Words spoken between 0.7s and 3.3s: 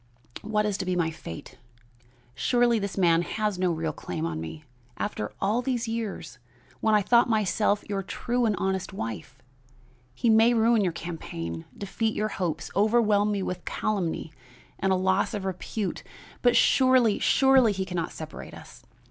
to be my fate? Surely this man